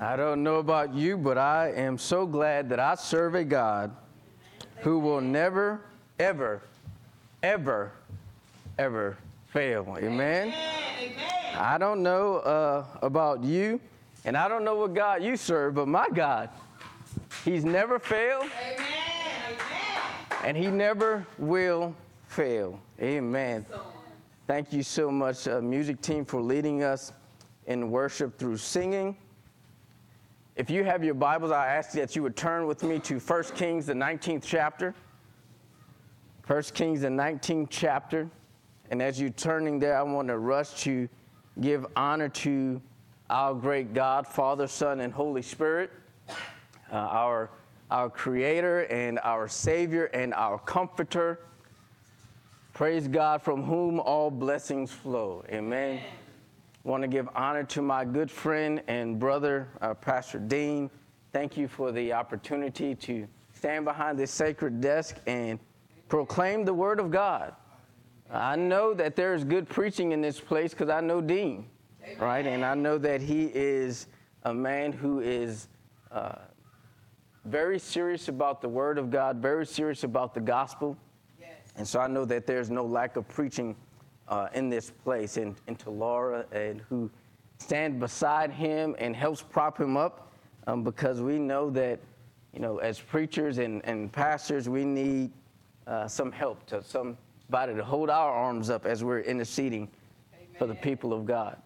[0.00, 3.90] I don't know about you, but I am so glad that I serve a God
[4.80, 5.80] who will never,
[6.20, 6.62] ever,
[7.42, 7.92] ever,
[8.78, 9.96] ever fail.
[9.98, 10.54] Amen.
[11.56, 13.80] I don't know uh, about you,
[14.24, 16.50] and I don't know what God you serve, but my God,
[17.44, 18.46] He's never failed,
[20.44, 21.92] and He never will
[22.28, 22.78] fail.
[23.02, 23.66] Amen.
[24.46, 27.12] Thank you so much, uh, music team, for leading us
[27.66, 29.16] in worship through singing.
[30.58, 33.44] If you have your Bibles, I ask that you would turn with me to 1
[33.54, 34.92] Kings, the 19th chapter.
[36.48, 38.28] 1 Kings, the 19th chapter.
[38.90, 41.08] And as you're turning there, I want to rush to
[41.60, 42.82] give honor to
[43.30, 45.92] our great God, Father, Son, and Holy Spirit,
[46.28, 47.50] uh, our,
[47.92, 51.38] our Creator and our Savior and our Comforter.
[52.74, 55.44] Praise God, from whom all blessings flow.
[55.50, 56.00] Amen.
[56.88, 60.88] Want to give honor to my good friend and brother, uh, Pastor Dean.
[61.34, 65.58] Thank you for the opportunity to stand behind this sacred desk and
[66.08, 67.54] proclaim the Word of God.
[68.32, 71.66] I know that there's good preaching in this place because I know Dean,
[72.04, 72.18] Amen.
[72.18, 72.46] right?
[72.46, 74.06] And I know that he is
[74.44, 75.68] a man who is
[76.10, 76.36] uh,
[77.44, 80.96] very serious about the Word of God, very serious about the gospel.
[81.38, 81.50] Yes.
[81.76, 83.76] And so I know that there's no lack of preaching
[84.28, 87.10] uh, in this place, and, and to Laura, and who
[87.58, 90.32] stand beside him and helps prop him up,
[90.66, 91.98] um, because we know that,
[92.52, 95.30] you know, as preachers and, and pastors, we need
[95.86, 99.88] uh, some help to somebody to hold our arms up as we're interceding
[100.34, 100.46] Amen.
[100.58, 101.56] for the people of God.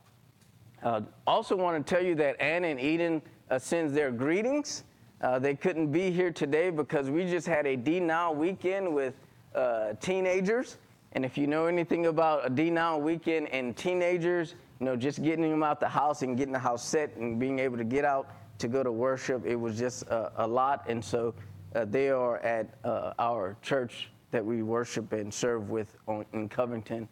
[0.83, 4.85] Uh, also, want to tell you that Ann and Eden uh, sends their greetings.
[5.21, 9.15] Uh, they couldn't be here today because we just had a D Now weekend with
[9.55, 10.79] uh, teenagers.
[11.13, 15.23] And if you know anything about a D Now weekend and teenagers, you know, just
[15.23, 18.05] getting them out the house and getting the house set and being able to get
[18.05, 20.85] out to go to worship, it was just a, a lot.
[20.89, 21.35] And so
[21.75, 26.49] uh, they are at uh, our church that we worship and serve with on, in
[26.49, 27.09] Covington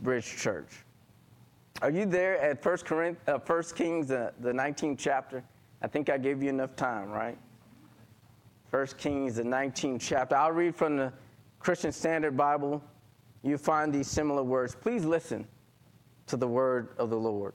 [0.00, 0.84] Bridge Church.
[1.80, 5.42] Are you there at 1 Corinth, uh, 1 Kings, uh, the 19th chapter?
[5.80, 7.38] I think I gave you enough time, right?
[8.70, 10.36] 1 Kings, the 19th chapter.
[10.36, 11.12] I'll read from the
[11.60, 12.82] Christian Standard Bible,
[13.42, 14.74] you find these similar words.
[14.74, 15.46] Please listen
[16.26, 17.54] to the word of the Lord.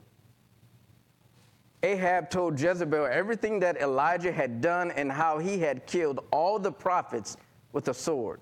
[1.82, 6.72] Ahab told Jezebel everything that Elijah had done and how he had killed all the
[6.72, 7.36] prophets
[7.72, 8.40] with a sword.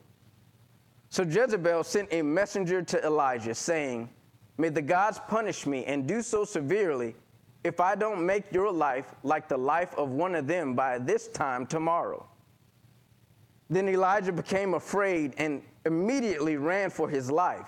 [1.09, 4.09] So Jezebel sent a messenger to Elijah, saying,
[4.59, 7.17] May the gods punish me and do so severely
[7.65, 11.29] if I don't make your life like the life of one of them by this
[11.29, 12.27] time tomorrow.
[13.69, 17.67] Then Elijah became afraid and immediately ran for his life.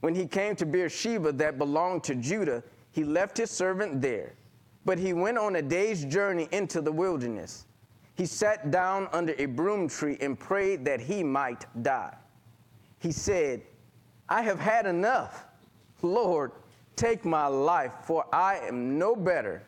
[0.00, 4.34] When he came to Beersheba that belonged to Judah, he left his servant there.
[4.84, 7.66] But he went on a day's journey into the wilderness.
[8.14, 12.14] He sat down under a broom tree and prayed that he might die.
[12.98, 13.62] He said,
[14.28, 15.44] I have had enough.
[16.02, 16.52] Lord,
[16.94, 19.62] take my life, for I am no better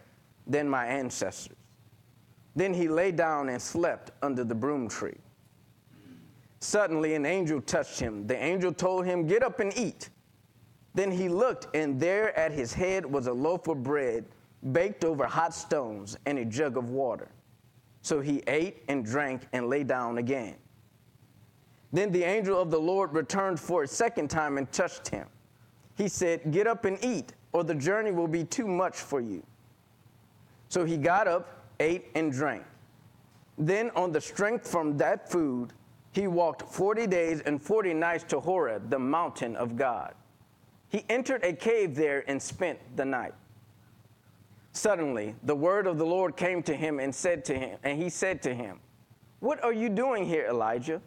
[0.47, 1.56] than my ancestors.
[2.56, 5.19] Then he lay down and slept under the broom tree.
[6.60, 8.26] Suddenly, an angel touched him.
[8.26, 10.10] The angel told him, Get up and eat.
[10.94, 14.24] Then he looked, and there at his head was a loaf of bread
[14.72, 17.28] baked over hot stones and a jug of water.
[18.02, 20.56] So he ate and drank and lay down again.
[21.92, 25.26] Then the angel of the Lord returned for a second time and touched him.
[25.97, 29.44] He said, Get up and eat, or the journey will be too much for you.
[30.68, 32.64] So he got up ate, and drank.
[33.56, 35.72] Then, on the strength from that food,
[36.12, 40.14] he walked 40 days and 40 nights to Horeb, the mountain of God.
[40.88, 43.34] He entered a cave there and spent the night.
[44.72, 48.08] Suddenly, the word of the Lord came to him and said to him, and he
[48.08, 48.78] said to him,
[49.41, 51.00] What are you doing here, Elijah?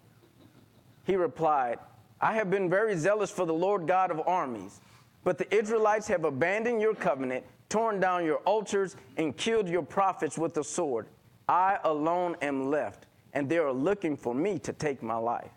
[1.05, 1.79] He replied,
[2.19, 4.81] I have been very zealous for the Lord God of armies,
[5.23, 10.37] but the Israelites have abandoned your covenant torn down your altars, and killed your prophets
[10.37, 11.07] with the sword.
[11.47, 15.51] I alone am left, and they are looking for me to take my life.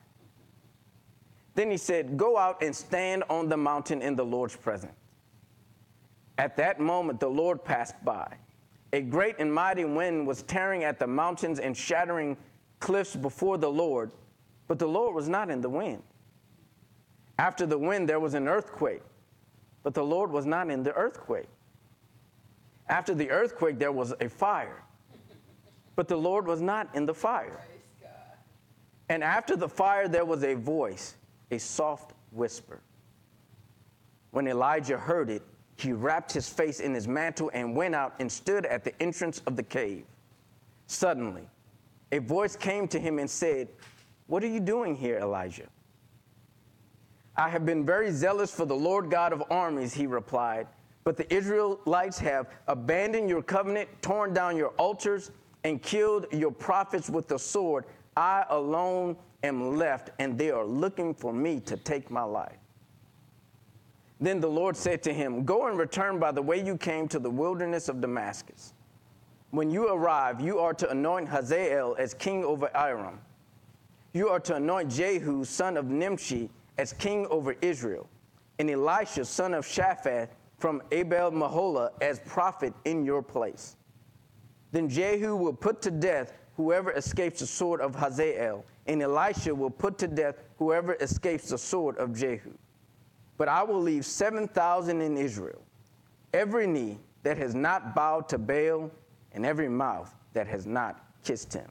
[1.54, 4.92] Then he said, Go out and stand on the mountain in the Lord's presence.
[6.38, 8.36] At that moment, the Lord passed by.
[8.92, 12.36] A great and mighty wind was tearing at the mountains and shattering
[12.80, 14.10] cliffs before the Lord,
[14.68, 16.02] but the Lord was not in the wind.
[17.38, 19.02] After the wind, there was an earthquake,
[19.82, 21.48] but the Lord was not in the earthquake.
[22.88, 24.82] After the earthquake, there was a fire,
[25.96, 27.60] but the Lord was not in the fire.
[29.08, 31.16] And after the fire, there was a voice,
[31.50, 32.80] a soft whisper.
[34.30, 35.42] When Elijah heard it,
[35.76, 39.42] he wrapped his face in his mantle and went out and stood at the entrance
[39.46, 40.04] of the cave.
[40.86, 41.48] Suddenly,
[42.12, 43.68] a voice came to him and said,
[44.26, 45.68] What are you doing here, Elijah?
[47.36, 50.68] I have been very zealous for the Lord God of armies, he replied.
[51.02, 55.32] But the Israelites have abandoned your covenant, torn down your altars,
[55.64, 57.86] and killed your prophets with the sword.
[58.16, 62.58] I alone am left, and they are looking for me to take my life.
[64.20, 67.18] Then the Lord said to him, Go and return by the way you came to
[67.18, 68.72] the wilderness of Damascus.
[69.50, 73.20] When you arrive, you are to anoint Hazael as king over Aram.
[74.12, 78.08] You are to anoint Jehu, son of Nimshi, as king over Israel,
[78.58, 80.28] and Elisha, son of Shaphat,
[80.58, 83.76] from Abel-meholah, as prophet in your place.
[84.74, 89.70] Then Jehu will put to death whoever escapes the sword of Hazael, and Elisha will
[89.70, 92.50] put to death whoever escapes the sword of Jehu.
[93.36, 95.62] But I will leave 7,000 in Israel,
[96.32, 98.90] every knee that has not bowed to Baal,
[99.30, 101.70] and every mouth that has not kissed him.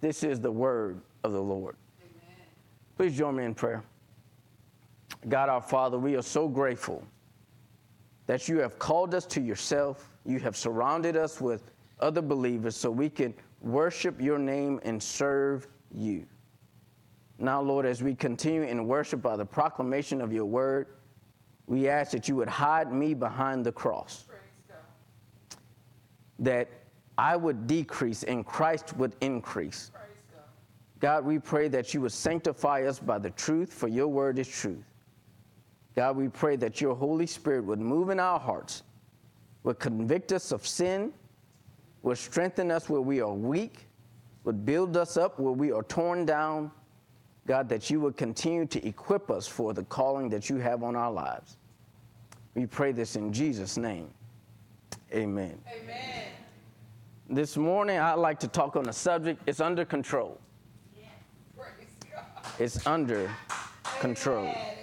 [0.00, 1.76] This is the word of the Lord.
[2.00, 2.36] Amen.
[2.96, 3.84] Please join me in prayer.
[5.28, 7.04] God our Father, we are so grateful
[8.26, 10.08] that you have called us to yourself.
[10.24, 11.70] You have surrounded us with
[12.02, 16.26] other believers so we can worship your name and serve you.
[17.38, 20.88] Now, Lord, as we continue in worship by the proclamation of your word,
[21.66, 24.26] we ask that you would hide me behind the cross.
[26.38, 26.68] That
[27.16, 29.90] I would decrease and Christ would increase.
[30.98, 34.48] God, we pray that you would sanctify us by the truth, for your word is
[34.48, 34.84] truth.
[35.96, 38.82] God, we pray that your Holy Spirit would move in our hearts,
[39.62, 41.12] would convict us of sin,
[42.02, 43.86] would strengthen us where we are weak,
[44.44, 46.70] would build us up where we are torn down.
[47.46, 50.94] God, that you would continue to equip us for the calling that you have on
[50.94, 51.56] our lives.
[52.54, 54.10] We pray this in Jesus' name.
[55.12, 55.60] Amen.
[55.66, 56.24] Amen.
[57.28, 59.42] This morning, I'd like to talk on a subject.
[59.46, 60.38] It's under control.
[60.96, 61.64] Yeah.
[62.58, 63.30] It's under
[64.00, 64.46] control.
[64.46, 64.80] Amen.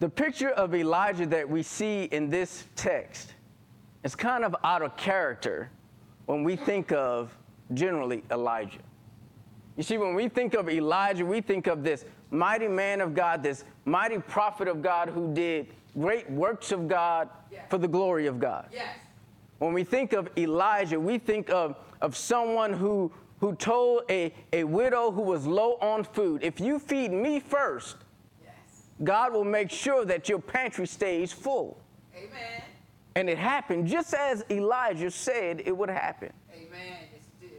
[0.00, 3.33] The picture of Elijah that we see in this text
[4.04, 5.70] is kind of out of character
[6.26, 7.36] when we think of
[7.72, 8.78] generally Elijah.
[9.76, 13.42] You see, when we think of Elijah, we think of this mighty man of God,
[13.42, 15.68] this mighty prophet of God who did
[15.98, 17.64] great works of God yes.
[17.70, 18.68] for the glory of God.
[18.72, 18.86] Yes.
[19.58, 23.10] When we think of Elijah, we think of, of someone who,
[23.40, 27.96] who told a, a widow who was low on food, if you feed me first,
[29.02, 31.80] God will make sure that your pantry stays full.
[32.16, 32.62] Amen.
[33.16, 36.32] And it happened just as Elijah said it would happen.
[36.52, 36.98] Amen.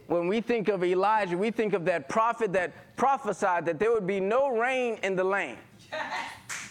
[0.06, 4.06] When we think of Elijah, we think of that prophet that prophesied that there would
[4.06, 5.58] be no rain in the land.
[5.90, 6.12] Yes.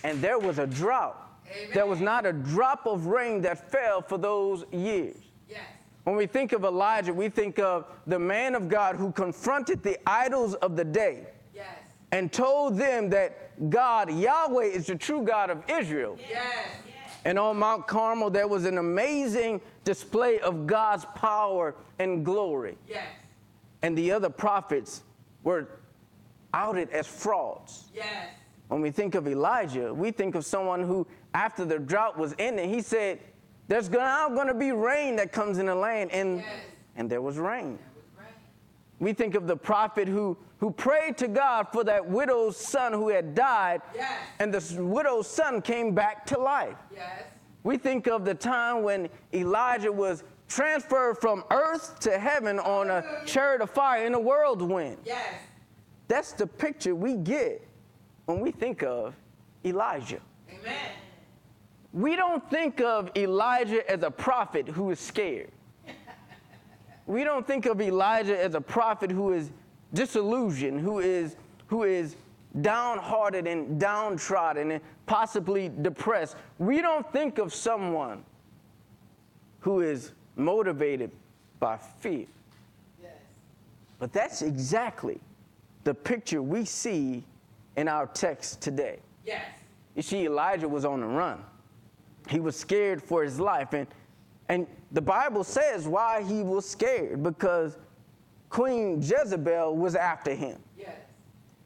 [0.03, 1.21] And there was a drought.
[1.51, 1.69] Amen.
[1.73, 5.17] There was not a drop of rain that fell for those years.
[5.49, 5.59] Yes.
[6.05, 9.97] When we think of Elijah, we think of the man of God who confronted the
[10.07, 11.65] idols of the day yes.
[12.11, 16.17] and told them that God, Yahweh, is the true God of Israel.
[16.29, 16.67] Yes.
[17.25, 22.77] And on Mount Carmel, there was an amazing display of God's power and glory.
[22.87, 23.07] Yes.
[23.81, 25.01] And the other prophets
[25.43, 25.67] were
[26.53, 27.85] outed as frauds.
[27.93, 28.29] Yes.
[28.67, 32.69] When we think of Elijah, we think of someone who, after the drought was ending,
[32.69, 33.19] he said,
[33.67, 36.11] There's now going to be rain that comes in the land.
[36.11, 36.47] And, yes.
[36.95, 37.79] and there was rain.
[38.99, 43.09] We think of the prophet who, who prayed to God for that widow's son who
[43.09, 44.11] had died, yes.
[44.39, 46.75] and the widow's son came back to life.
[46.91, 47.21] Yes.
[47.63, 53.03] We think of the time when Elijah was transferred from earth to heaven on a
[53.27, 54.97] chariot of fire in a whirlwind.
[55.05, 55.35] Yes.
[56.07, 57.63] That's the picture we get
[58.25, 59.13] when we think of
[59.63, 60.21] Elijah.
[60.49, 60.73] Amen.
[61.93, 65.51] We don't think of Elijah as a prophet who is scared
[67.05, 69.51] we don't think of Elijah as a prophet who is
[69.95, 71.35] disillusioned, who is,
[71.67, 72.15] who is
[72.61, 76.35] downhearted and downtrodden and possibly depressed.
[76.59, 78.23] We don't think of someone
[79.59, 81.09] who is motivated
[81.59, 82.27] by fear.
[83.01, 83.11] Yes.
[83.97, 85.19] But that's exactly
[85.83, 87.23] the picture we see
[87.75, 88.99] in our text today.
[89.25, 89.43] Yes.
[89.95, 91.43] You see, Elijah was on the run.
[92.29, 93.73] He was scared for his life.
[93.73, 93.87] And
[94.49, 97.77] and the Bible says why he was scared because
[98.55, 100.57] Queen Jezebel was after him.
[100.77, 100.95] Yes.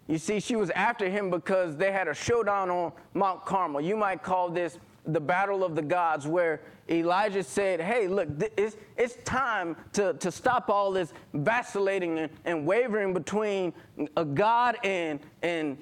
[0.07, 3.79] You see, she was after him because they had a showdown on Mount Carmel.
[3.79, 8.27] You might call this the battle of the gods, where Elijah said, Hey, look,
[8.57, 13.71] it's, it's time to, to stop all this vacillating and, and wavering between
[14.17, 15.77] a God and, and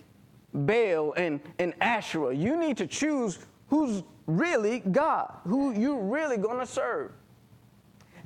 [0.53, 2.35] Baal and, and Asherah.
[2.35, 7.13] You need to choose who's really God, who you're really going to serve.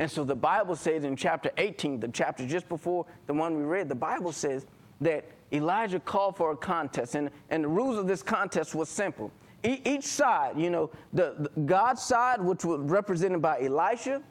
[0.02, 3.62] And so the Bible says in chapter 18, the chapter just before the one we
[3.62, 4.66] read, the Bible says
[5.00, 7.14] that Elijah called for a contest.
[7.14, 9.32] And, and the rules of this contest was simple.
[9.64, 14.24] E- each side, you know, the, the God's side, which was represented by Elisha,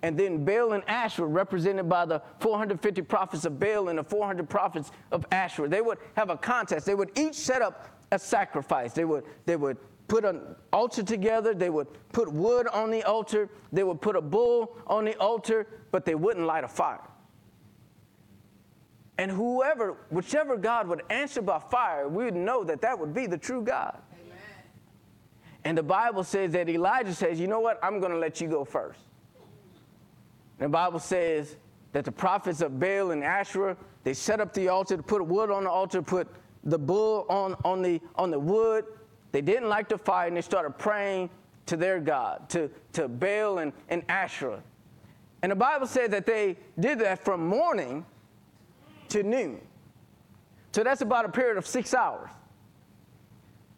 [0.00, 4.48] and then Baal and Asherah, represented by the 450 prophets of Baal and the 400
[4.48, 5.68] prophets of Asherah.
[5.68, 6.86] They would have a contest.
[6.86, 8.94] They would each set up a sacrifice.
[8.94, 9.76] They would, they would
[10.08, 11.54] put an altar together.
[11.54, 13.48] They would put wood on the altar.
[13.72, 17.00] They would put a bull on the altar, but they wouldn't light a fire.
[19.18, 23.26] And whoever, whichever God would answer by fire, we would know that that would be
[23.26, 23.98] the true God.
[24.12, 24.38] Amen.
[25.64, 27.78] And the Bible says that Elijah says, you know what?
[27.82, 29.00] I'm going to let you go first.
[30.58, 31.56] And the Bible says
[31.92, 35.50] that the prophets of Baal and Asherah, they set up the altar, to put wood
[35.50, 36.28] on the altar, put
[36.62, 38.84] the bull on, on, the, on the wood.
[39.32, 41.30] They didn't like the fire, and they started praying
[41.66, 44.62] to their God, to, to Baal and, and Asherah.
[45.42, 48.04] And the Bible said that they did that from morning
[49.10, 49.60] to noon.
[50.72, 52.30] So that's about a period of six hours.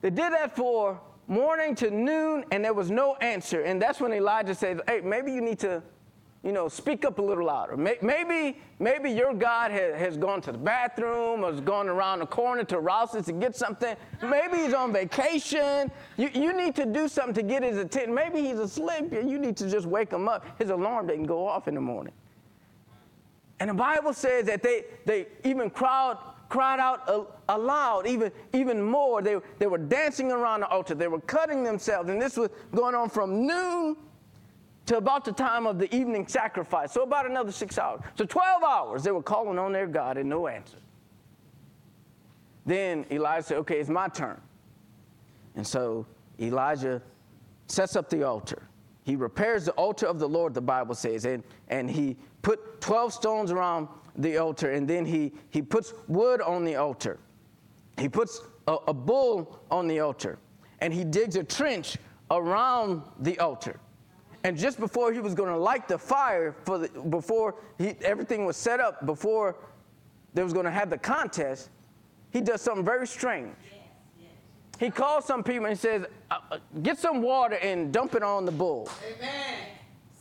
[0.00, 3.62] They did that for morning to noon, and there was no answer.
[3.62, 5.82] And that's when Elijah said, Hey, maybe you need to
[6.42, 7.76] you know, speak up a little louder.
[7.76, 12.64] Maybe, maybe your God has, gone to the bathroom or has gone around the corner
[12.64, 13.94] to Rouse's to get something.
[14.22, 15.90] Maybe he's on vacation.
[16.16, 18.14] You, you need to do something to get his attention.
[18.14, 20.46] Maybe he's asleep and you need to just wake him up.
[20.58, 22.14] His alarm didn't go off in the morning.
[23.58, 26.16] And the Bible says that they, they even cried,
[26.48, 29.20] cried out aloud, even, even more.
[29.20, 30.94] They, they were dancing around the altar.
[30.94, 32.08] They were cutting themselves.
[32.08, 33.98] And this was going on from noon
[34.90, 36.90] to about the time of the evening sacrifice.
[36.90, 38.00] So about another six hours.
[38.18, 40.78] So 12 hours they were calling on their God and no answer.
[42.66, 44.40] Then Elijah said, Okay, it's my turn.
[45.54, 46.06] And so
[46.40, 47.00] Elijah
[47.68, 48.64] sets up the altar.
[49.04, 53.12] He repairs the altar of the Lord, the Bible says, and, and he put 12
[53.12, 57.20] stones around the altar, and then he, he puts wood on the altar.
[57.96, 60.38] He puts a, a bull on the altar,
[60.80, 61.96] and he digs a trench
[62.28, 63.78] around the altar.
[64.44, 68.46] And just before he was going to light the fire, for the, before he, everything
[68.46, 69.56] was set up, before
[70.32, 71.70] they was going to have the contest,
[72.30, 73.54] he does something very strange.
[74.78, 78.46] He calls some people and says, uh, uh, "Get some water and dump it on
[78.46, 79.58] the bull." Amen.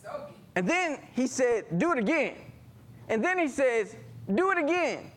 [0.03, 2.35] So and then he said, "Do it again."
[3.07, 3.95] And then he says,
[4.33, 5.11] "Do it again."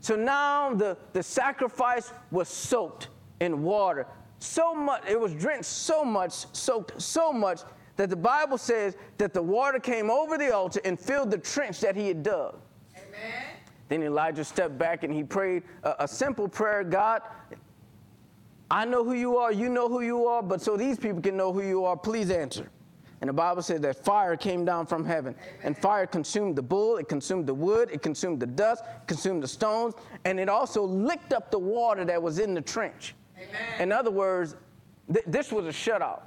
[0.00, 3.08] So now the, the sacrifice was soaked
[3.40, 4.06] in water
[4.40, 7.60] so much, it was drenched so much, soaked so much
[8.00, 11.80] that the Bible says that the water came over the altar and filled the trench
[11.80, 12.56] that he had dug.
[12.96, 13.44] Amen.
[13.90, 17.20] Then Elijah stepped back and he prayed a, a simple prayer God,
[18.70, 21.36] I know who you are, you know who you are, but so these people can
[21.36, 22.70] know who you are, please answer.
[23.20, 25.60] And the Bible says that fire came down from heaven, Amen.
[25.62, 29.48] and fire consumed the bull, it consumed the wood, it consumed the dust, consumed the
[29.48, 29.92] stones,
[30.24, 33.14] and it also licked up the water that was in the trench.
[33.36, 33.50] Amen.
[33.78, 34.56] In other words,
[35.12, 36.22] th- this was a shutout.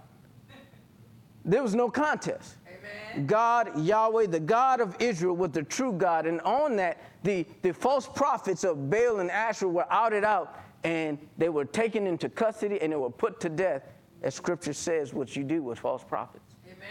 [1.46, 2.56] There was no contest.
[2.68, 3.26] Amen.
[3.28, 6.26] God, Yahweh, the God of Israel, was the true God.
[6.26, 11.18] And on that, the, the false prophets of Baal and Asher were outed out and
[11.38, 13.84] they were taken into custody and they were put to death,
[14.22, 16.56] as scripture says, what you do with false prophets.
[16.66, 16.88] Amen.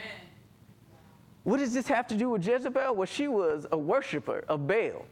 [1.45, 2.95] What does this have to do with Jezebel?
[2.95, 5.05] Well, she was a worshiper of Baal.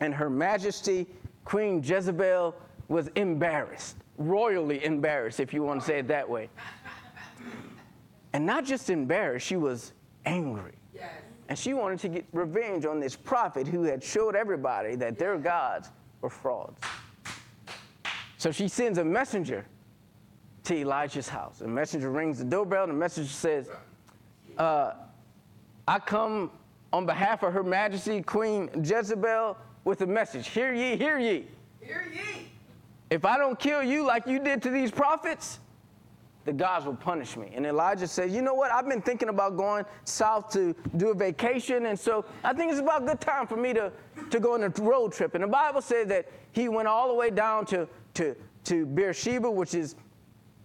[0.00, 1.06] And her majesty,
[1.44, 2.54] Queen Jezebel,
[2.88, 6.48] was embarrassed, royally embarrassed, if you want to say it that way.
[8.32, 9.92] And not just embarrassed, she was
[10.24, 10.74] angry.
[10.94, 11.10] Yes.
[11.48, 15.36] And she wanted to get revenge on this prophet who had showed everybody that their
[15.36, 16.80] gods were frauds.
[18.38, 19.66] So she sends a messenger
[20.64, 21.58] to Elijah's house.
[21.58, 23.68] The messenger rings the doorbell, and the messenger says,
[24.58, 24.92] uh,
[25.88, 26.50] I come
[26.92, 30.48] on behalf of Her Majesty Queen Jezebel with a message.
[30.48, 31.46] Hear ye, hear ye.
[31.80, 32.48] Hear ye.
[33.10, 35.58] If I don't kill you like you did to these prophets,
[36.50, 37.52] the gods will punish me.
[37.54, 38.72] And Elijah says, You know what?
[38.72, 41.86] I've been thinking about going south to do a vacation.
[41.86, 43.92] And so I think it's about a good time for me to,
[44.30, 45.36] to go on a road trip.
[45.36, 49.48] And the Bible says that he went all the way down to, to, to Beersheba,
[49.48, 49.94] which is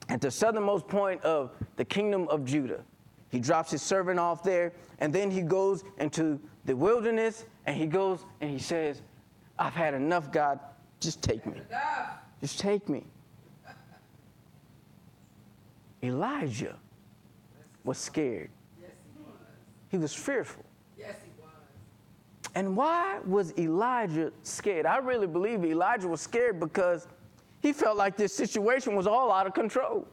[0.09, 2.83] at the southernmost point of the kingdom of Judah.
[3.29, 7.85] He drops his servant off there, and then he goes into the wilderness and he
[7.85, 9.03] goes and he says,
[9.59, 10.59] I've had enough, God.
[10.99, 11.61] Just take me.
[12.41, 13.05] Just take me.
[16.05, 16.77] Elijah
[17.83, 18.49] was scared.
[19.89, 20.13] He was.
[20.13, 20.65] Fearful.
[22.55, 24.85] And why was Elijah scared?
[24.85, 27.07] I really believe Elijah was scared because
[27.61, 30.07] he felt like this situation was all out of control.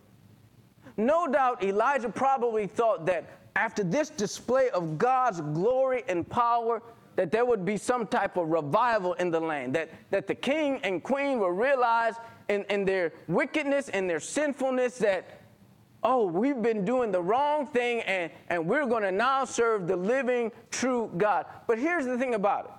[0.97, 6.83] No doubt Elijah probably thought that after this display of God's glory and power,
[7.15, 10.81] that there would be some type of revival in the land, that, that the king
[10.83, 12.15] and queen will realize
[12.49, 15.42] in, in their wickedness and their sinfulness that,
[16.05, 19.97] oh, we've been doing the wrong thing and, and we're going to now serve the
[19.97, 21.47] living, true God.
[21.67, 22.71] But here's the thing about it.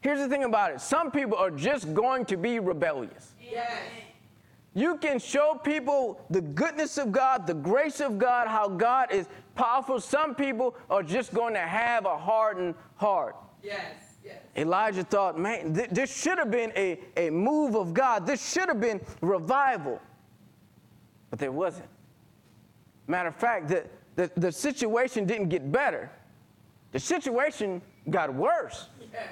[0.00, 0.80] Here's the thing about it.
[0.80, 3.34] Some people are just going to be rebellious.
[3.40, 3.72] Yes.
[4.74, 9.26] You can show people the goodness of God, the grace of God, how God is
[9.54, 10.00] powerful.
[10.00, 13.36] Some people are just going to have a hardened heart.
[13.62, 13.78] Yes.
[14.22, 14.36] yes.
[14.56, 18.26] Elijah thought, man, th- this should have been a, a move of God.
[18.26, 20.02] This should have been revival.
[21.30, 21.88] But there wasn't.
[23.06, 23.84] Matter of fact, the,
[24.16, 26.10] the, the situation didn't get better,
[26.92, 28.88] the situation got worse.
[29.12, 29.28] Yes.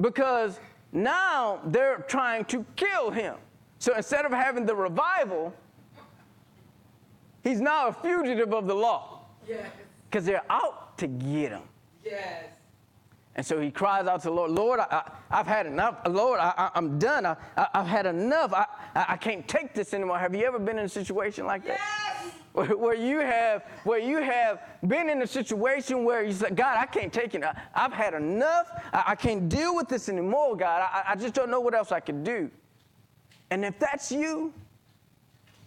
[0.00, 0.58] Because
[0.92, 3.36] now they're trying to kill him.
[3.78, 5.54] So instead of having the revival,
[7.42, 9.26] he's now a fugitive of the law.
[9.48, 9.66] Yes.
[10.10, 11.62] Because they're out to get him.
[12.04, 12.44] Yes.
[13.34, 15.96] And so he cries out to the Lord, Lord, I, have had enough.
[16.06, 17.24] Lord, I, am done.
[17.24, 17.36] I,
[17.72, 18.52] have had enough.
[18.52, 20.18] I, I, can't take this anymore.
[20.18, 21.78] Have you ever been in a situation like that?
[21.78, 22.01] Yes.
[22.52, 26.84] Where, you have, where you have been in a situation where you say, God, I
[26.84, 27.42] can't take it.
[27.42, 28.70] I, have had enough.
[28.92, 30.82] I, I, can't deal with this anymore, God.
[30.82, 32.50] I, I just don't know what else I can do.
[33.50, 34.52] And if that's you,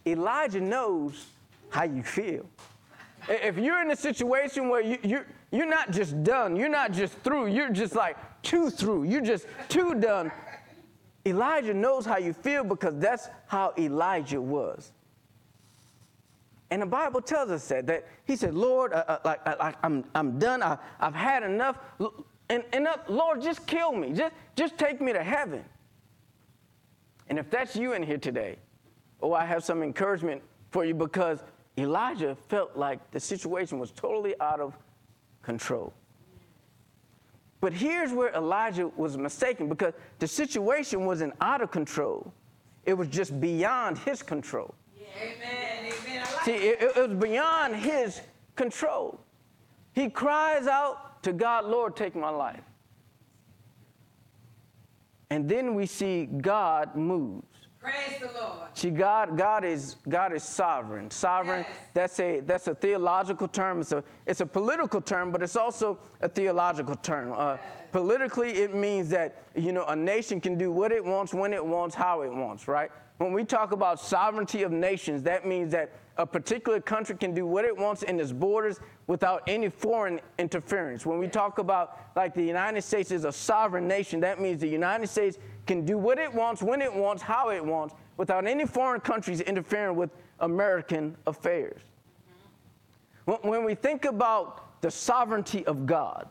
[0.06, 1.26] Elijah knows
[1.70, 2.46] how you feel.
[3.28, 7.18] If you're in a situation where you, you're, you're not just done, you're not just
[7.20, 10.32] through, you're just like too through, you're just too done.
[11.26, 14.92] Elijah knows how you feel because that's how Elijah was.
[16.72, 19.76] And the Bible tells us that, that he said, Lord, uh, uh, like, uh, like
[19.84, 21.78] I'm, I'm done, I, I've had enough.
[22.50, 25.64] And, and uh, Lord, just kill me, just, just take me to heaven.
[27.30, 28.58] And if that's you in here today,
[29.22, 30.42] oh, I have some encouragement
[30.72, 31.44] for you because
[31.78, 34.78] Elijah felt like the situation was totally out of
[35.42, 35.94] control.
[37.62, 42.32] But here's where Elijah was mistaken because the situation wasn't out of control,
[42.86, 44.76] it was just beyond his control.
[44.96, 45.08] Yeah.
[45.24, 45.75] Amen.
[46.46, 48.22] See, it, it was beyond his
[48.56, 49.20] control.
[49.94, 52.62] He cries out to God, Lord, take my life.
[55.32, 57.48] And then we see God moves.
[57.80, 58.68] Praise the Lord.
[58.76, 61.10] See, God, God is God is sovereign.
[61.10, 61.66] Sovereign.
[61.68, 61.78] Yes.
[61.94, 63.82] That's a that's a theological term.
[63.82, 67.34] It's a it's a political term, but it's also a theological term.
[67.34, 67.62] Uh, yes.
[67.92, 71.64] Politically, it means that you know a nation can do what it wants, when it
[71.64, 72.68] wants, how it wants.
[72.68, 72.92] Right.
[73.18, 77.46] When we talk about sovereignty of nations, that means that a particular country can do
[77.46, 81.06] what it wants in its borders without any foreign interference.
[81.06, 84.68] When we talk about like the United States is a sovereign nation, that means the
[84.68, 88.66] United States can do what it wants, when it wants, how it wants, without any
[88.66, 91.82] foreign countries interfering with American affairs.
[93.26, 96.30] When we think about the sovereignty of God,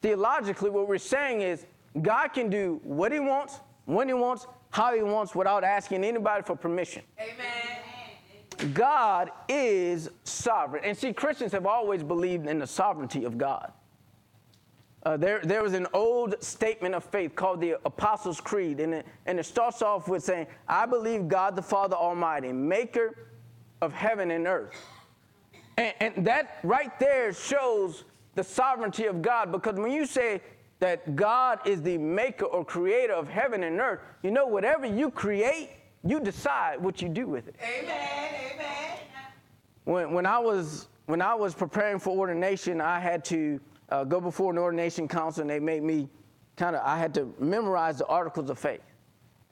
[0.00, 1.66] theologically, what we're saying is
[2.00, 6.42] God can do what He wants, when He wants, how He wants, without asking anybody
[6.42, 7.02] for permission.
[7.18, 8.74] Amen.
[8.74, 10.84] God is sovereign.
[10.84, 13.72] And see, Christians have always believed in the sovereignty of God.
[15.02, 19.06] Uh, there, there was an old statement of faith called the Apostles' Creed, and it,
[19.24, 23.16] and it starts off with saying, I believe God the Father Almighty, maker
[23.80, 24.74] of heaven and earth.
[25.78, 28.04] And, and that right there shows
[28.34, 30.42] the sovereignty of God because when you say
[30.80, 35.10] that God is the maker or creator of heaven and earth, you know, whatever you
[35.10, 35.70] create,
[36.02, 37.56] you decide what you do with it.
[37.62, 37.96] Amen.
[38.54, 38.98] Amen.
[39.84, 44.20] When, when, I, was, when I was preparing for ordination, I had to uh, go
[44.20, 46.08] before an ordination council, and they made me
[46.56, 48.82] kind of, I had to memorize the articles of faith.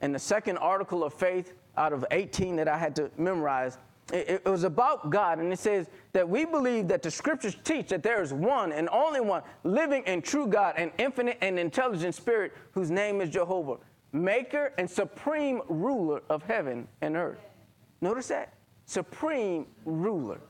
[0.01, 3.77] And the second article of faith out of 18 that I had to memorize,
[4.11, 5.39] it, was about God.
[5.39, 8.89] And it says that we believe that the scriptures teach that there is one and
[8.89, 13.77] only one living and true God, an infinite and intelligent spirit whose name is Jehovah
[14.11, 17.39] maker and supreme ruler of heaven and earth.
[18.01, 18.53] Notice that?
[18.85, 20.41] Supreme ruler.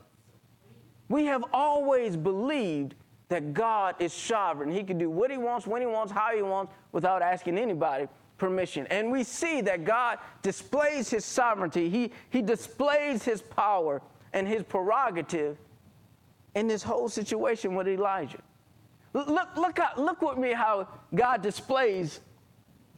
[1.08, 2.94] We have always believed
[3.28, 4.70] that God is sovereign.
[4.70, 8.08] He can do what he wants, when he wants, how he wants, without asking anybody
[8.40, 8.86] permission.
[8.88, 14.64] And we see that God displays his sovereignty, he, he displays his power and his
[14.64, 15.58] prerogative
[16.56, 18.42] in this whole situation with Elijah.
[19.12, 22.20] Look, look, look with me how God displays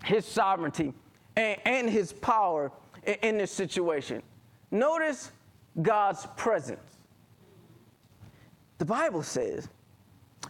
[0.04, 0.94] his sovereignty
[1.36, 2.70] and, and his power
[3.04, 4.22] in, in this situation.
[4.70, 5.32] Notice
[5.80, 6.80] God's presence.
[8.78, 9.68] The Bible says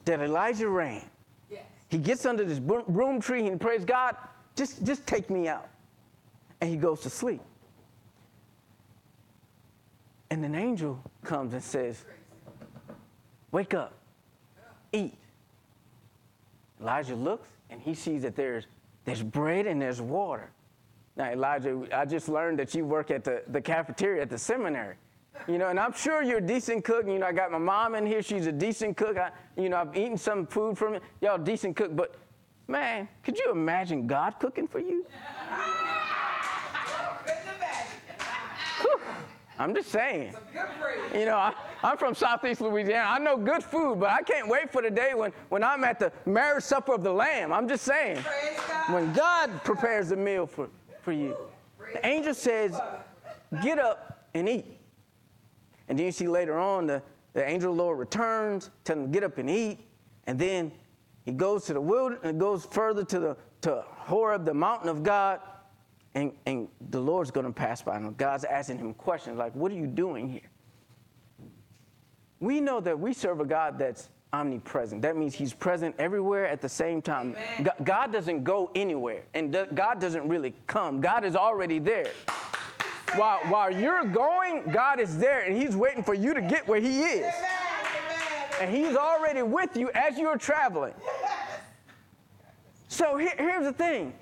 [0.04, 1.04] that Elijah ran.
[1.50, 1.62] Yes.
[1.88, 4.16] He gets under this broom tree and prays, God,
[4.56, 5.68] just, just take me out.
[6.60, 7.40] and he goes to sleep.
[10.30, 12.04] And an angel comes and says,
[13.50, 13.92] Wake up,
[14.92, 15.14] eat.
[16.80, 18.66] Elijah looks and he sees that there's,
[19.04, 20.50] there's bread and there's water.
[21.16, 24.96] Now, Elijah, I just learned that you work at the, the cafeteria at the seminary.
[25.46, 27.06] You know, and I'm sure you're a decent cook.
[27.06, 28.22] You know, I got my mom in here.
[28.22, 29.18] She's a decent cook.
[29.18, 31.02] I, you know, I've eaten some food from it.
[31.20, 31.94] Y'all decent cook.
[31.94, 32.14] But,
[32.72, 35.04] man, could you imagine God cooking for you?
[39.58, 40.34] I'm just saying.
[41.14, 41.52] You know, I,
[41.84, 43.06] am from Southeast Louisiana.
[43.08, 46.00] I know good food, but I can't wait for the day when, when I'm at
[46.00, 47.52] the marriage supper of the Lamb.
[47.52, 48.16] I'm just saying.
[48.88, 50.68] When God prepares a meal for,
[51.02, 51.36] for you.
[51.92, 52.80] The angel says,
[53.62, 54.66] Get up and eat.
[55.88, 57.02] And then you see later on the,
[57.34, 59.78] the angel of the Lord returns, telling him to get up and eat.
[60.26, 60.72] And then
[61.24, 65.40] he goes to the wilderness, goes further to the to Horeb, the mountain of God,
[66.14, 67.96] and, and the Lord's going to pass by.
[67.96, 70.50] And God's asking him questions like, What are you doing here?
[72.40, 75.02] We know that we serve a God that's omnipresent.
[75.02, 77.36] That means he's present everywhere at the same time.
[77.84, 81.00] God doesn't go anywhere, and God doesn't really come.
[81.00, 82.10] God is already there.
[83.14, 86.80] While, while you're going, God is there, and he's waiting for you to get where
[86.80, 87.32] he is.
[88.62, 90.94] And he's already with you as you're traveling.
[92.86, 94.14] So here, here's the thing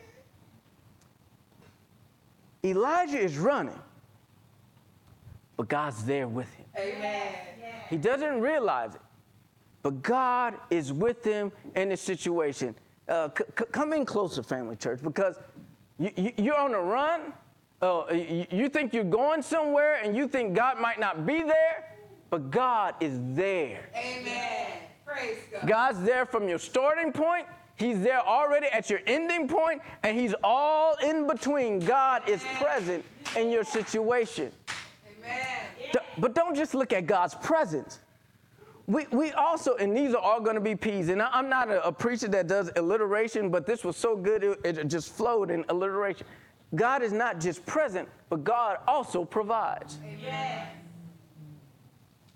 [2.65, 3.79] Elijah is running,
[5.59, 6.65] but God's there with him.
[6.79, 7.35] Amen.
[7.91, 9.03] He doesn't realize it,
[9.83, 12.75] but God is with him in this situation.
[13.07, 15.39] Uh, c- c- come in closer, family church, because
[15.99, 17.35] you, you, are on a run.
[17.83, 21.90] Uh, you, you think you're going somewhere and you think God might not be there,
[22.31, 23.89] but God is there.
[23.95, 24.69] Amen.
[25.05, 25.69] Praise God.
[25.69, 27.47] God's there from your starting point
[27.81, 31.79] He's there already at your ending point, and He's all in between.
[31.79, 33.03] God is present
[33.39, 34.53] in your situation.
[35.19, 35.95] Amen.
[36.19, 38.01] But don't just look at God's presence.
[38.87, 41.09] We, we also, and these are all going to be P's.
[41.09, 44.59] And I'm not a, a, preacher that does alliteration, but this was so good it,
[44.63, 46.27] it just flowed in alliteration.
[46.75, 49.99] God is not just present, but God also provides.
[50.05, 50.67] Amen.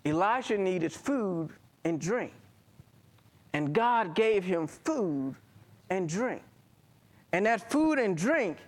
[0.04, 1.50] Elisha needed food
[1.84, 2.32] and drink.
[3.52, 5.34] And God gave him food
[5.90, 6.42] and drink.
[7.32, 8.58] And that food and drink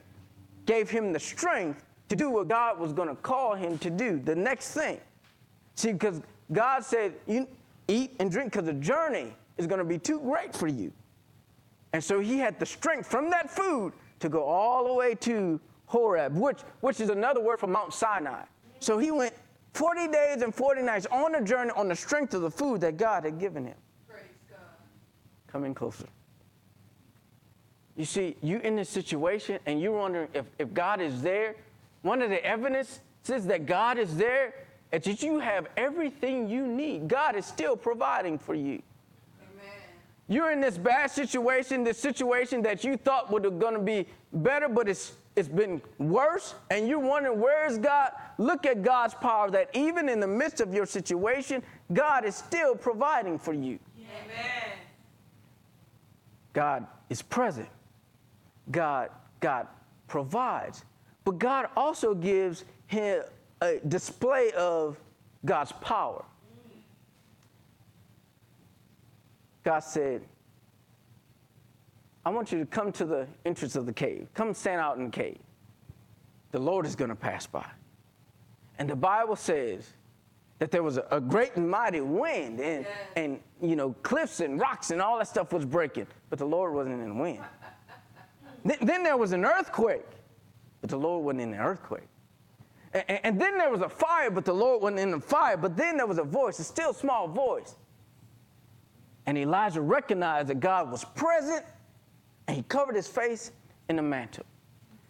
[0.65, 4.19] gave him the strength to do what God was going to call him to do,
[4.19, 5.01] the next thing.
[5.75, 6.21] See, because
[6.53, 7.49] God said, you
[7.89, 10.93] eat and drink because the journey is going to be too great for you.
[11.93, 15.61] And so he had the strength from that food to go all the way to
[15.87, 18.43] Horeb, which, which is another word for Mount Sinai.
[18.81, 19.35] So he went
[19.77, 22.97] 40 days and 40 nights on a journey on the strength of the food that
[22.97, 23.77] God had given him
[24.09, 24.59] Praise God.
[25.49, 26.07] coming closer.
[27.95, 31.57] You see, you in this situation and you're wondering if, if God is there.
[32.03, 34.55] One of the evidences that God is there
[34.93, 37.07] is that you have everything you need.
[37.09, 38.81] God is still providing for you.
[39.43, 39.75] Amen.
[40.29, 44.69] You're in this bad situation, this situation that you thought was going to be better,
[44.69, 48.13] but it's, it's been worse, and you're wondering, where is God?
[48.39, 52.75] Look at God's power that even in the midst of your situation, God is still
[52.75, 53.79] providing for you.
[53.99, 54.79] Amen.
[56.55, 57.69] God is present.
[58.71, 59.67] God, God
[60.09, 60.85] provides.
[61.25, 63.23] But God also gives him
[63.61, 64.97] a display of
[65.45, 66.25] God's power.
[66.25, 66.81] Mm.
[69.65, 70.23] God said,
[72.27, 74.27] I want you to come to the entrance of the cave.
[74.35, 75.39] Come stand out in the cave.
[76.51, 77.65] The Lord is going to pass by.
[78.81, 79.89] And the Bible says
[80.59, 82.97] that there was a, a great and mighty wind and, yes.
[83.15, 86.73] and you know cliffs and rocks and all that stuff was breaking but the lord
[86.73, 87.41] wasn't in the wind
[88.65, 90.07] then, then, there was an earthquake
[90.81, 92.09] but the lord wasn't in the earthquake
[92.95, 95.77] and, and, then there was a fire but the lord wasn't in the fire but
[95.77, 97.75] then there was a voice a still small voice
[99.27, 101.67] and elijah recognized that god was present
[102.47, 103.53] and he covered his face
[103.89, 104.47] in a mantle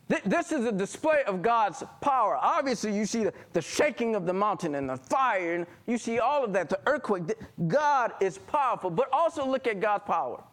[0.08, 2.38] this is a display of God's power.
[2.40, 6.20] Obviously, you see the, the, shaking of the mountain and the fire, and you see
[6.20, 7.22] all of that, the earthquake.
[7.66, 10.44] God is powerful, but also look at God's power.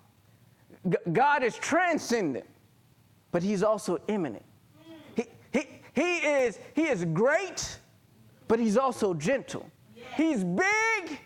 [0.90, 2.46] G- God is transcendent,
[3.32, 4.44] but He's also immanent.
[5.16, 7.78] He, he, he, is, he is great,
[8.48, 9.70] but He's also gentle.
[10.16, 11.20] He's big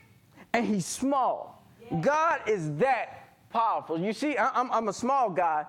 [0.52, 1.66] and He's small.
[2.02, 4.00] God is that powerful.
[4.00, 5.66] You see, I, I'm, I'm a small guy,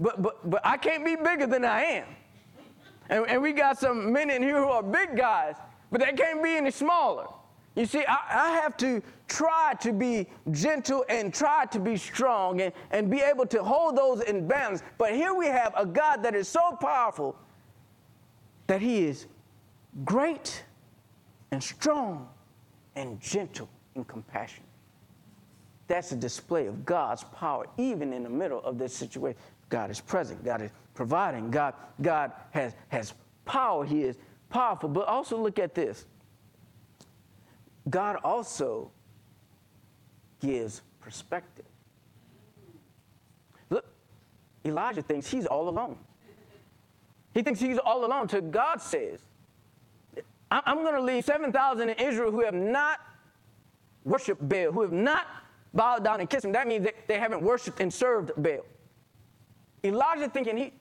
[0.00, 2.06] but, but, but I can't be bigger than I am.
[3.08, 5.56] And, and we got some men in here who are big guys,
[5.90, 7.26] but they can't be any smaller.
[7.74, 12.60] You see, I, I, have to try to be gentle and try to be strong
[12.60, 14.82] and, and be able to hold those in balance.
[14.96, 17.36] But here we have a God that is so powerful
[18.68, 19.26] that he is
[20.04, 20.62] great
[21.50, 22.28] and strong
[22.94, 24.68] and gentle and compassionate.
[25.94, 29.38] That's a display of God's power, even in the middle of this situation.
[29.68, 34.18] God is present, God is providing, God, God has, has power, He is
[34.50, 34.88] powerful.
[34.88, 36.04] But also look at this
[37.88, 38.90] God also
[40.40, 41.64] gives perspective.
[43.70, 43.86] Look,
[44.64, 45.96] Elijah thinks he's all alone.
[47.34, 49.20] He thinks he's all alone till God says,
[50.50, 52.98] I'm going to leave 7,000 in Israel who have not
[54.02, 55.24] worshiped Baal, who have not
[55.74, 56.52] bowed down and kiss him.
[56.52, 58.64] That means they haven't worshiped and served Baal.
[59.82, 60.72] Elijah thinking he,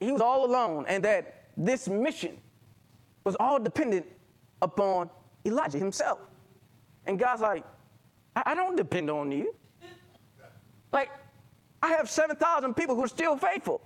[0.00, 2.36] he was all alone and that this mission
[3.24, 4.06] was all dependent
[4.60, 5.08] upon
[5.46, 6.18] Elijah himself.
[7.06, 7.64] And God's like,
[8.36, 9.54] I, I don't depend on you.
[10.92, 11.10] Like,
[11.82, 13.80] I have 7,000 people who are still faithful.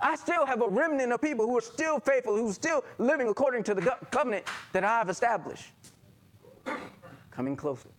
[0.00, 3.28] I still have a remnant of people who are still faithful, who are still living
[3.28, 5.72] according to the covenant that I've established.
[7.30, 7.90] Coming closer.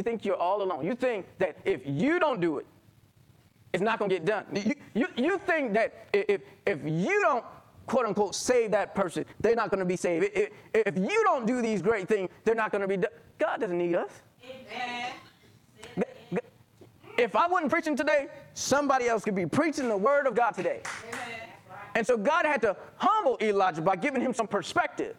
[0.00, 0.86] You think you're all alone.
[0.86, 2.64] You think that if you don't do it,
[3.74, 4.46] it's not going to get done.
[4.54, 7.44] You, you, you think that if, if you don't,
[7.84, 10.30] quote unquote, save that person, they're not going to be saved.
[10.32, 13.10] If, if you don't do these great things, they're not going to be done.
[13.38, 14.10] God doesn't need us.
[14.42, 15.12] Amen.
[17.18, 20.80] If I wasn't preaching today, somebody else could be preaching the word of God today.
[21.08, 21.40] Amen.
[21.94, 25.14] And so God had to humble Elijah by giving him some perspective.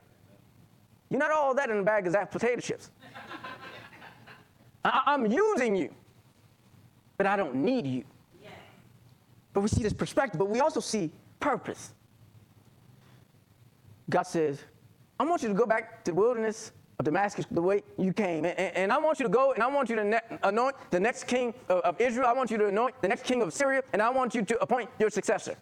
[1.12, 2.90] You're not all that in a bag of potato chips.
[4.84, 5.94] I- am using you,
[7.18, 8.04] but I don't need you.
[9.54, 11.94] But we see this perspective, but we also see purpose.
[14.10, 14.64] God says,
[15.20, 18.46] I want you to go back to the wilderness of Damascus the way you came.
[18.46, 21.00] And, and I want you to go and I want you to ne- anoint the
[21.00, 22.28] next king of, of, Israel.
[22.28, 23.82] I want you to anoint the next king of Syria.
[23.94, 25.56] And I want you to appoint your successor.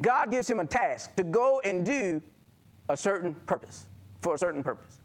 [0.00, 2.20] God gives him a task to go and do
[2.88, 3.86] a certain purpose,
[4.20, 4.98] for a certain purpose.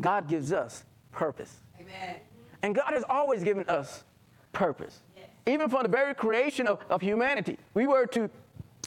[0.00, 1.60] God gives us purpose.
[1.80, 2.16] Amen.
[2.62, 4.04] And God has always given us
[4.52, 5.00] purpose.
[5.16, 5.26] Yes.
[5.46, 8.28] Even from the very creation of, of humanity, we were to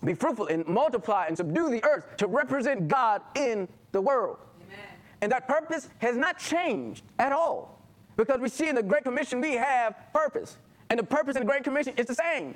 [0.04, 4.38] be fruitful and multiply and subdue the earth to represent God in the world.
[4.66, 4.86] Amen.
[5.22, 7.82] And that purpose has not changed at all
[8.18, 10.58] because we see in the Great Commission we have purpose.
[10.90, 12.56] And the purpose in the Great Commission is the same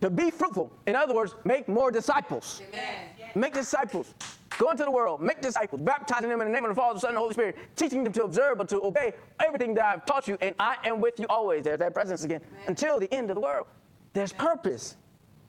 [0.00, 0.72] to be fruitful.
[0.86, 2.62] In other words, make more disciples.
[2.68, 3.32] Amen.
[3.34, 4.14] Make disciples.
[4.58, 7.00] Go into the world, make disciples, baptizing them in the name of the Father, the
[7.00, 10.04] Son, and the Holy Spirit, teaching them to observe but to obey everything that I've
[10.04, 11.64] taught you, and I am with you always.
[11.64, 12.64] There's that presence again, Amen.
[12.68, 13.66] until the end of the world.
[14.12, 14.96] There's purpose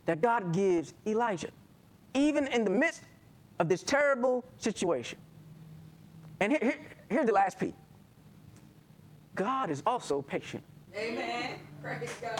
[0.06, 1.50] that God gives Elijah,
[2.14, 3.02] even in the midst
[3.60, 5.18] of this terrible situation.
[6.40, 7.74] And here, here, here's the last piece
[9.36, 10.64] God is also patient.
[10.96, 11.60] Amen.
[11.82, 12.40] Praise God.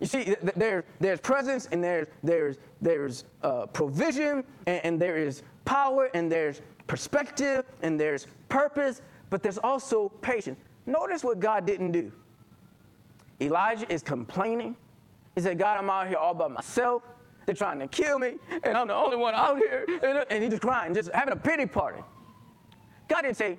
[0.00, 5.42] You see, there, there's presence and there's, there's, there's uh, provision and, and there is
[5.68, 10.58] power and there's perspective and there's purpose, but there's also patience.
[10.86, 12.10] Notice what God didn't do.
[13.38, 14.74] Elijah is complaining.
[15.34, 17.02] He said, God, I'm out here all by myself.
[17.44, 19.84] They're trying to kill me, and I'm the only one out here.
[20.30, 22.02] And he's just crying, just having a pity party.
[23.06, 23.58] God didn't say,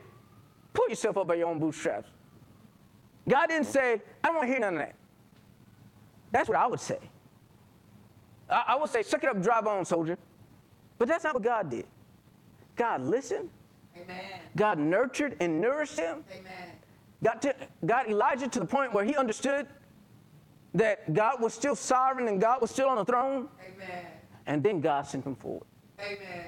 [0.74, 2.10] pull yourself up by your own bootstraps.
[3.28, 4.96] God didn't say, I don't want to hear none of that.
[6.32, 7.00] That's what I would say.
[8.50, 10.18] I, I would say, suck it up, drive on, soldier.
[10.98, 11.86] But that's not what God did.
[12.80, 13.50] God listened.
[13.96, 14.40] Amen.
[14.56, 16.24] God nurtured and nourished him.
[16.32, 16.72] Amen.
[17.22, 17.54] Got, to,
[17.86, 19.68] got Elijah to the point where he understood
[20.74, 23.50] that God was still sovereign and God was still on the throne.
[23.62, 24.06] Amen.
[24.48, 25.68] And then God sent him forward.
[26.00, 26.46] Amen.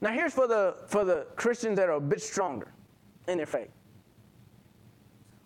[0.00, 2.68] Now here's for the for the Christians that are a bit stronger
[3.26, 3.70] in their faith.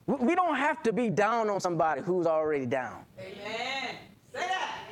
[0.06, 3.06] We don't have to be down on somebody who's already down.
[3.18, 3.71] Amen.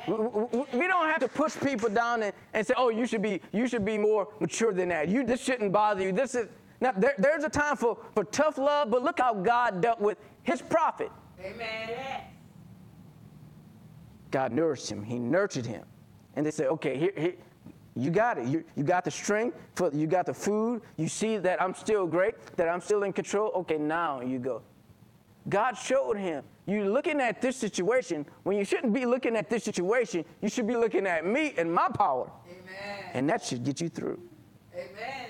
[0.07, 3.67] We don't have to push people down and, and say, oh, you should be you
[3.67, 5.09] should be more mature than that.
[5.09, 6.11] You this shouldn't bother you.
[6.11, 6.47] This is
[6.79, 10.17] now there, there's a time for, for tough love, but look how God dealt with
[10.43, 11.11] his prophet.
[11.39, 12.21] Amen.
[14.31, 15.03] God nourished him.
[15.03, 15.85] He nurtured him.
[16.35, 17.33] And they said, okay, here, here
[17.95, 18.47] you got it.
[18.47, 20.81] You, you got the strength, for, you got the food.
[20.97, 23.51] You see that I'm still great, that I'm still in control.
[23.55, 24.61] Okay, now you go.
[25.49, 29.63] God showed him, you're looking at this situation when you shouldn't be looking at this
[29.63, 30.23] situation.
[30.41, 32.31] You should be looking at me and my power.
[32.45, 33.05] Amen.
[33.13, 34.19] And that should get you through.
[34.73, 35.29] Amen.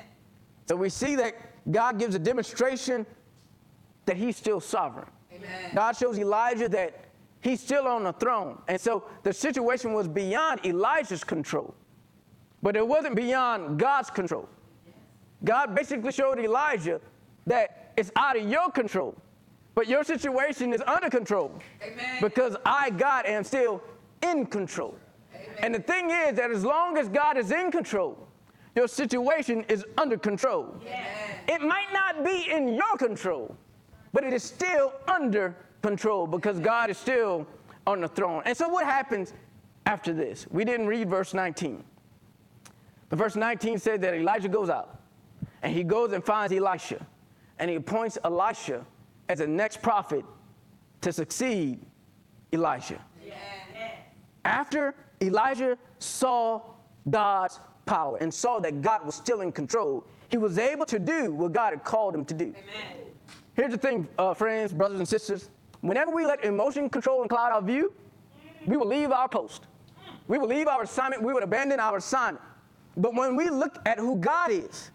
[0.67, 1.33] So we see that
[1.71, 3.05] God gives a demonstration
[4.05, 5.07] that he's still sovereign.
[5.33, 5.71] Amen.
[5.73, 7.05] God shows Elijah that
[7.39, 8.61] he's still on the throne.
[8.67, 11.73] And so the situation was beyond Elijah's control,
[12.61, 14.47] but it wasn't beyond God's control.
[15.43, 17.01] God basically showed Elijah
[17.47, 19.15] that it's out of your control.
[19.81, 21.51] But your situation is under control.
[21.81, 22.21] Amen.
[22.21, 23.81] Because I, God, am still
[24.21, 24.95] in control.
[25.33, 25.55] Amen.
[25.57, 28.27] And the thing is that as long as God is in control,
[28.75, 30.75] your situation is under control.
[31.47, 33.57] It might not be in your control,
[34.13, 37.47] but it is still under control because God is still
[37.87, 38.43] on the throne.
[38.45, 39.33] And so, what happens
[39.87, 40.45] after this?
[40.51, 41.83] We didn't read verse 19.
[43.09, 44.99] But verse 19 said that Elijah goes out
[45.63, 47.03] and he goes and finds Elisha
[47.57, 48.85] and he appoints Elisha
[49.31, 50.25] as the next prophet
[50.99, 51.79] to succeed
[52.51, 52.99] Elijah.
[53.25, 53.33] Yeah.
[54.43, 56.61] After Elijah saw
[57.09, 61.31] God's power and saw that God was still in control, he was able to do
[61.31, 62.43] what God had called him to do.
[62.45, 62.97] Amen.
[63.53, 65.49] Here's the thing, uh, friends, brothers, and sisters.
[65.79, 67.93] Whenever we let emotion control and cloud our view,
[68.65, 69.67] we will leave our post.
[70.27, 71.23] We will leave our assignment.
[71.23, 72.43] We would abandon our assignment.
[72.97, 74.91] But when we look at who God is,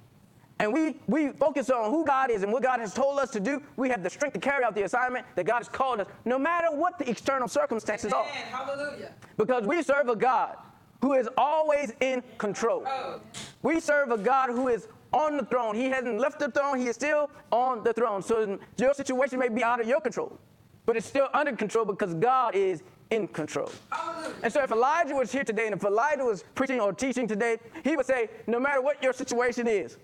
[0.58, 3.40] and we, we focus on who God is and what God has told us to
[3.40, 6.06] do, we have the strength to carry out the assignment that God has called us,
[6.24, 8.26] no matter what the external circumstances Amen.
[8.52, 8.64] are.
[8.64, 9.12] Hallelujah.
[9.36, 10.56] Because we serve a God
[11.02, 12.84] who is always in control.
[12.86, 13.20] Oh.
[13.62, 15.74] We serve a God who is on the throne.
[15.74, 18.22] He hasn't left the throne, He is still on the throne.
[18.22, 20.38] So your situation may be out of your control,
[20.86, 23.70] but it's still under control because God is in control.
[23.90, 24.34] Hallelujah.
[24.42, 27.58] And so if Elijah was here today and if Elijah was preaching or teaching today,
[27.84, 29.98] he would say, no matter what your situation is,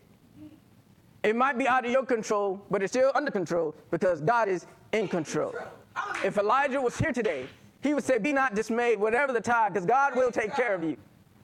[1.22, 4.66] it might be out of your control, but it's still under control because God is
[4.92, 5.54] in control.
[6.24, 7.46] If Elijah was here today,
[7.82, 10.82] he would say, Be not dismayed, whatever the tide, because God will take care of
[10.82, 10.96] you.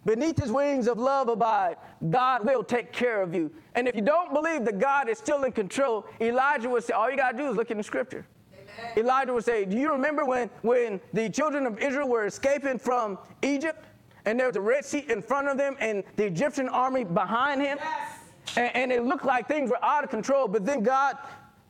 [0.05, 1.77] Beneath his wings of love abide,
[2.11, 3.51] God will take care of you.
[3.75, 7.11] And if you don't believe that God is still in control, Elijah would say, All
[7.11, 8.27] you got to do is look in the scripture.
[8.53, 8.93] Amen.
[8.97, 13.19] Elijah would say, Do you remember when, when the children of Israel were escaping from
[13.43, 13.85] Egypt?
[14.25, 17.63] And there was a Red Sea in front of them and the Egyptian army behind
[17.63, 17.79] him?
[17.81, 18.18] Yes.
[18.59, 21.17] And, and it looked like things were out of control, but then God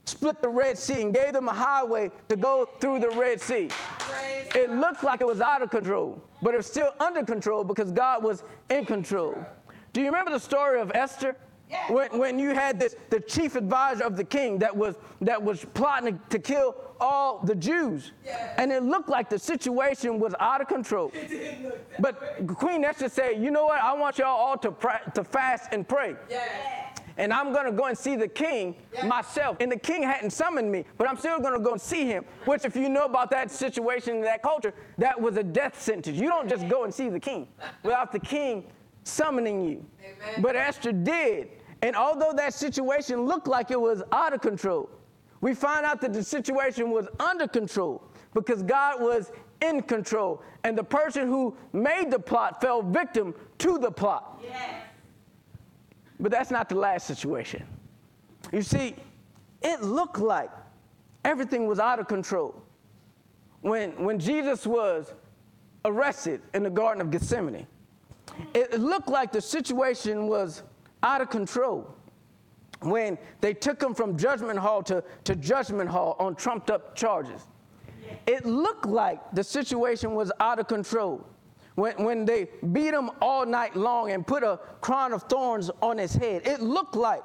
[0.06, 3.68] split the Red Sea and gave them a highway to go through the Red Sea.
[4.54, 7.92] It looked like it was out of control, but it was still under control because
[7.92, 9.36] God was in control.
[9.92, 11.36] Do you remember the story of Esther?
[11.90, 15.66] When, when you had this, the chief advisor of the king that was, that was
[15.74, 18.12] plotting to kill all the Jews.
[18.56, 21.12] And it looked like the situation was out of control.
[22.00, 23.82] But Queen Esther said, you know what?
[23.82, 24.72] I want y'all all to,
[25.14, 26.14] to fast and pray.
[27.16, 29.56] And I'm going to go and see the king myself.
[29.58, 32.24] And the king hadn't summoned me, but I'm still going to go and see him.
[32.44, 36.16] Which, if you know about that situation in that culture, that was a death sentence.
[36.16, 37.48] You don't just go and see the king
[37.82, 38.64] without the king
[39.02, 39.84] summoning you.
[40.00, 40.42] Amen.
[40.42, 41.48] But Esther did.
[41.82, 44.88] And although that situation looked like it was out of control,
[45.40, 48.02] we find out that the situation was under control
[48.34, 49.30] because God was
[49.62, 50.42] in control.
[50.64, 54.40] And the person who made the plot fell victim to the plot.
[54.42, 54.82] Yes.
[56.20, 57.64] But that's not the last situation.
[58.52, 58.96] You see,
[59.62, 60.50] it looked like
[61.24, 62.60] everything was out of control.
[63.60, 65.12] When, when Jesus was
[65.84, 67.66] arrested in the Garden of Gethsemane,
[68.54, 70.62] it looked like the situation was
[71.02, 71.94] out of control
[72.80, 77.42] when they took him from judgment hall to, to judgment hall on trumped up charges.
[78.26, 81.26] It looked like the situation was out of control
[81.74, 85.98] when, when they beat him all night long and put a crown of thorns on
[85.98, 86.46] his head.
[86.46, 87.22] It looked like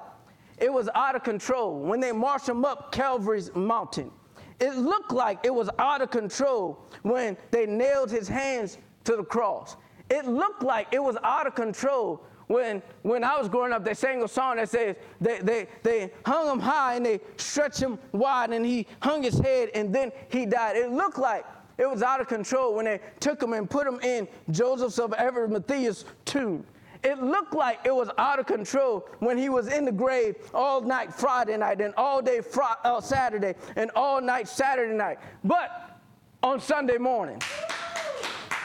[0.57, 4.11] it was out of control when they marched him up Calvary's mountain.
[4.59, 9.23] It looked like it was out of control when they nailed his hands to the
[9.23, 9.75] cross.
[10.09, 13.93] It looked like it was out of control when, when I was growing up, they
[13.93, 17.97] sang a song that says they, they, they hung him high and they stretched him
[18.11, 20.75] wide and he hung his head and then he died.
[20.75, 21.45] It looked like
[21.77, 25.11] it was out of control when they took him and put him in Joseph's of
[25.11, 26.65] Arimathea's tomb.
[27.03, 30.79] It looked like it was out of control when he was in the grave all
[30.81, 32.41] night Friday night and all day
[32.85, 35.17] uh, Saturday and all night Saturday night.
[35.43, 35.99] But
[36.41, 37.41] on Sunday morning,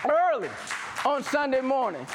[0.08, 0.48] early
[1.04, 2.06] on Sunday morning,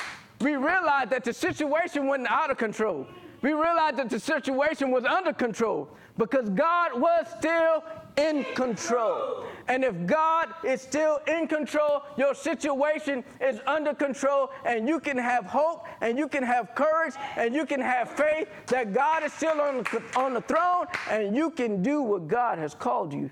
[0.44, 3.08] we realized that the situation wasn't out of control.
[3.42, 7.84] We realized that the situation was under control because God was still
[8.16, 9.46] in control.
[9.68, 15.18] And if God is still in control, your situation is under control, and you can
[15.18, 19.34] have hope, and you can have courage, and you can have faith that God is
[19.34, 23.30] still on the, on the throne, and you can do what God has called you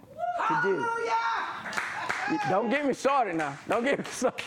[0.47, 0.85] to do.
[2.49, 3.57] Don't get me started now.
[3.67, 4.43] Don't get me started.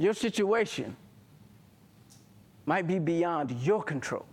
[0.00, 0.96] Your situation
[2.64, 4.24] might be beyond your control.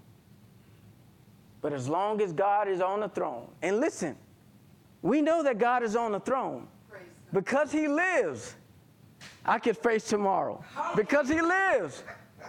[1.60, 4.16] But as long as God is on the throne, and listen,
[5.02, 6.70] we know that God is on the throne
[7.34, 8.56] because He lives.
[9.46, 10.64] I could face tomorrow.
[10.96, 12.02] Because He lives,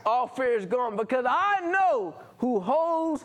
[0.07, 0.97] all fear is gone.
[0.97, 3.25] Because I know who holds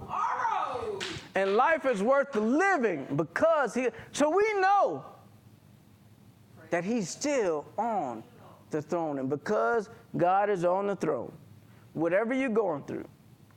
[0.00, 0.98] tomorrow.
[1.34, 3.88] And life is worth living because He.
[4.12, 5.02] So we know
[6.68, 8.22] that He's still on
[8.74, 9.18] the throne.
[9.18, 11.32] And because God is on the throne,
[11.94, 13.06] whatever you're going through,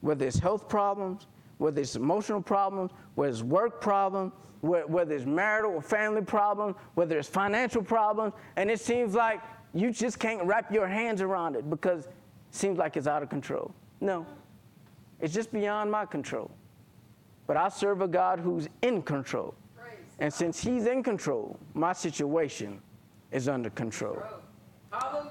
[0.02, 5.72] whether it's health problems, whether it's emotional problems, whether it's work problems, whether it's marital
[5.72, 9.42] or family problems, whether it's financial problems, and it seems like
[9.74, 12.14] you just can't wrap your hands around it because it
[12.52, 13.72] seems like it's out of control.
[14.02, 14.26] No,
[15.20, 16.52] it's just beyond my control.
[17.48, 19.56] But I serve a God who's in control.
[20.20, 22.82] And since He's in control, my situation
[23.32, 24.22] is under control.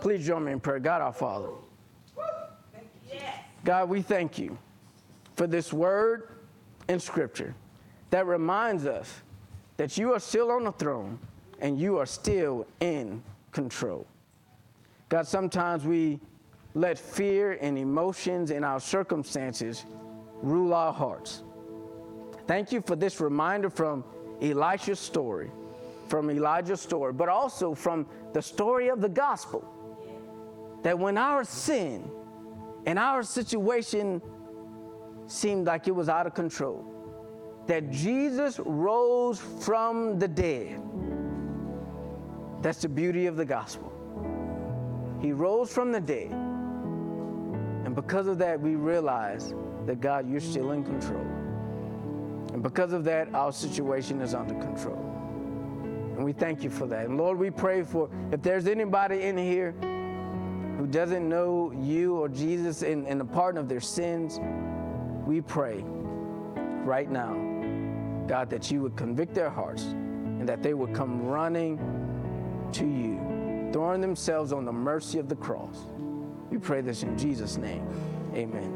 [0.00, 0.78] Please join me in prayer.
[0.78, 1.48] God our Father.
[3.64, 4.56] God, we thank you
[5.34, 6.28] for this word
[6.88, 7.54] in Scripture
[8.10, 9.22] that reminds us
[9.76, 11.18] that you are still on the throne
[11.60, 14.06] and you are still in control.
[15.08, 16.20] God, sometimes we
[16.74, 19.84] let fear and emotions and our circumstances
[20.42, 21.42] rule our hearts.
[22.46, 24.04] Thank you for this reminder from
[24.40, 25.50] Elisha's story,
[26.06, 29.64] from Elijah's story, but also from the story of the gospel.
[30.82, 32.10] That when our sin
[32.86, 34.22] and our situation
[35.26, 36.84] seemed like it was out of control,
[37.66, 40.80] that Jesus rose from the dead.
[42.62, 43.92] That's the beauty of the gospel.
[45.20, 46.30] He rose from the dead.
[46.30, 49.52] And because of that, we realize
[49.86, 51.26] that God, you're still in control.
[52.52, 55.05] And because of that, our situation is under control.
[56.16, 57.06] And we thank you for that.
[57.06, 59.72] And Lord, we pray for if there's anybody in here
[60.78, 64.40] who doesn't know you or Jesus in, in the pardon of their sins,
[65.26, 65.84] we pray
[66.86, 67.34] right now,
[68.26, 71.78] God, that you would convict their hearts and that they would come running
[72.72, 75.76] to you, throwing themselves on the mercy of the cross.
[76.50, 77.86] We pray this in Jesus' name.
[78.34, 78.72] Amen.